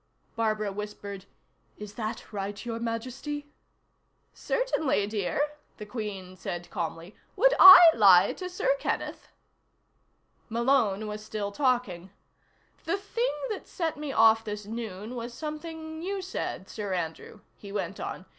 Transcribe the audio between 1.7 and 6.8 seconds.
"Is that right, Your Majesty?" "Certainly, dear," the Queen said